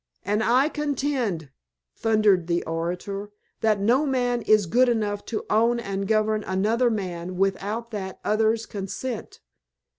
"And 0.25 0.43
I 0.43 0.67
contend," 0.67 1.51
thundered 1.95 2.47
the 2.47 2.63
orator, 2.63 3.29
"that 3.59 3.79
no 3.79 4.07
man 4.07 4.41
is 4.41 4.65
good 4.65 4.89
enough 4.89 5.23
to 5.25 5.45
own 5.47 5.79
and 5.79 6.07
govern 6.07 6.43
another 6.45 6.89
man 6.89 7.37
without 7.37 7.91
that 7.91 8.19
other's 8.25 8.65
consent. 8.65 9.41